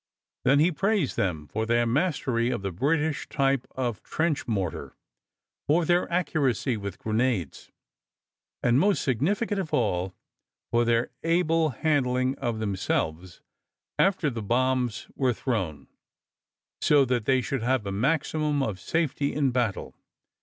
Then 0.45 0.57
he 0.57 0.71
praised 0.71 1.15
them 1.15 1.45
for 1.47 1.67
their 1.67 1.85
mastery 1.85 2.49
of 2.49 2.63
the 2.63 2.71
British 2.71 3.29
type 3.29 3.67
of 3.75 4.01
trench 4.01 4.47
mortar, 4.47 4.95
for 5.67 5.85
their 5.85 6.11
accuracy 6.11 6.75
with 6.75 6.97
grenades 6.97 7.69
and, 8.63 8.79
most 8.79 9.03
significant 9.03 9.61
of 9.61 9.71
all, 9.75 10.15
for 10.71 10.85
their 10.85 11.11
able 11.21 11.69
handling 11.69 12.35
of 12.39 12.57
themselves 12.57 13.41
after 13.99 14.31
the 14.31 14.41
bombs 14.41 15.05
were 15.15 15.33
thrown, 15.33 15.87
so 16.81 17.05
that 17.05 17.25
they 17.25 17.39
should 17.39 17.61
have 17.61 17.85
a 17.85 17.91
maximum 17.91 18.63
of 18.63 18.79
safety 18.79 19.35
in 19.35 19.51
battle. 19.51 19.93